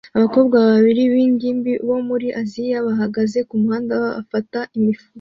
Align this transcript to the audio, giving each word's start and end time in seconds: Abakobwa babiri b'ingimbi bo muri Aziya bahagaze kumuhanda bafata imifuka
Abakobwa 0.17 0.55
babiri 0.69 1.03
b'ingimbi 1.11 1.73
bo 1.87 1.97
muri 2.07 2.27
Aziya 2.41 2.77
bahagaze 2.87 3.39
kumuhanda 3.49 3.93
bafata 4.05 4.59
imifuka 4.77 5.09